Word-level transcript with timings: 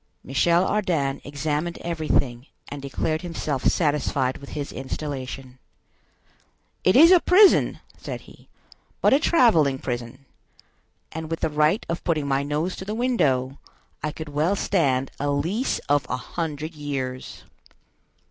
Michel 0.23 0.65
Ardan 0.65 1.21
examined 1.23 1.77
everything, 1.81 2.47
and 2.69 2.81
declared 2.81 3.21
himself 3.21 3.63
satisfied 3.65 4.39
with 4.39 4.53
his 4.57 4.71
installation. 4.71 5.59
"It 6.83 6.95
is 6.95 7.11
a 7.11 7.19
prison," 7.19 7.81
said 7.99 8.21
he, 8.21 8.49
"but 8.99 9.13
a 9.13 9.19
traveling 9.19 9.77
prison; 9.77 10.25
and, 11.11 11.29
with 11.29 11.41
the 11.41 11.49
right 11.49 11.85
of 11.87 12.03
putting 12.03 12.25
my 12.27 12.41
nose 12.41 12.75
to 12.77 12.85
the 12.85 12.95
window, 12.95 13.59
I 14.01 14.11
could 14.11 14.29
well 14.29 14.55
stand 14.55 15.11
a 15.19 15.29
lease 15.29 15.77
of 15.87 16.07
a 16.09 16.17
hundred 16.17 16.73
years. 16.73 17.43